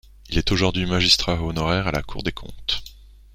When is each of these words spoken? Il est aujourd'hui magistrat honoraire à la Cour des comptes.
Il 0.29 0.39
est 0.39 0.51
aujourd'hui 0.51 0.87
magistrat 0.87 1.39
honoraire 1.43 1.85
à 1.85 1.91
la 1.91 2.01
Cour 2.01 2.23
des 2.23 2.31
comptes. 2.31 2.83